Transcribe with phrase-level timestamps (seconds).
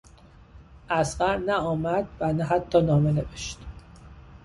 [0.89, 3.57] اصغر نه آمد و نه حتی نامه نوشت.